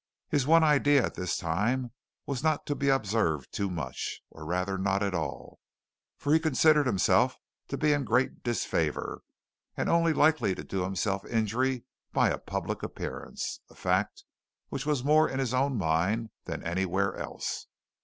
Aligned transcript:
His 0.29 0.47
one 0.47 0.63
idea 0.63 1.05
at 1.05 1.13
this 1.13 1.37
time 1.37 1.91
was 2.25 2.41
not 2.41 2.65
to 2.65 2.73
be 2.75 2.89
observed 2.89 3.51
too 3.53 3.69
much, 3.69 4.21
or 4.31 4.45
rather 4.47 4.79
not 4.79 5.03
at 5.03 5.13
all, 5.13 5.59
for 6.17 6.33
he 6.33 6.39
considered 6.39 6.87
himself 6.87 7.37
to 7.67 7.77
be 7.77 7.93
in 7.93 8.03
great 8.03 8.41
disfavor, 8.41 9.21
and 9.77 9.87
only 9.89 10.11
likely 10.11 10.55
to 10.55 10.63
do 10.63 10.81
himself 10.81 11.23
injury 11.27 11.83
by 12.13 12.29
a 12.31 12.39
public 12.39 12.81
appearance 12.81 13.59
a 13.69 13.75
fact 13.75 14.23
which 14.69 14.87
was 14.87 15.03
more 15.03 15.29
in 15.29 15.37
his 15.37 15.53
own 15.53 15.77
mind 15.77 16.31
than 16.45 16.63
anywhere 16.63 17.15
else. 17.15 17.67